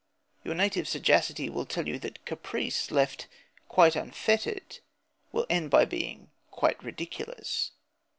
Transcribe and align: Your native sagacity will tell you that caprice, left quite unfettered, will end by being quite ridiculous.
Your 0.43 0.55
native 0.55 0.87
sagacity 0.87 1.47
will 1.47 1.67
tell 1.67 1.87
you 1.87 1.99
that 1.99 2.25
caprice, 2.25 2.89
left 2.89 3.27
quite 3.67 3.95
unfettered, 3.95 4.79
will 5.31 5.45
end 5.47 5.69
by 5.69 5.85
being 5.85 6.31
quite 6.49 6.83
ridiculous. 6.83 7.69